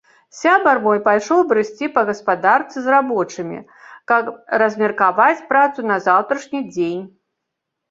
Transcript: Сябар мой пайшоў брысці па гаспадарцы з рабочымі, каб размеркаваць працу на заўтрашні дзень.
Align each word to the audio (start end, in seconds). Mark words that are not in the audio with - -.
Сябар 0.35 0.77
мой 0.85 0.99
пайшоў 1.07 1.43
брысці 1.51 1.89
па 1.97 2.01
гаспадарцы 2.07 2.77
з 2.87 2.95
рабочымі, 2.95 3.59
каб 4.13 4.33
размеркаваць 4.65 5.45
працу 5.55 5.79
на 5.93 6.01
заўтрашні 6.09 6.67
дзень. 6.75 7.03